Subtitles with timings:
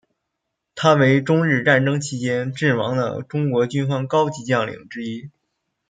[0.73, 5.29] 他为中日战争期间阵亡的中国军方高级将领之一。